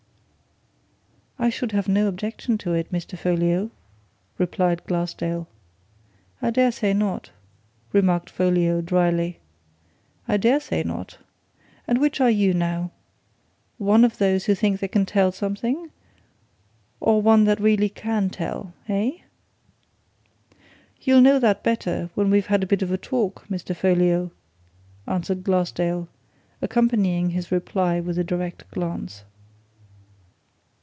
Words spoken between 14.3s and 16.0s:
who think they can tell something,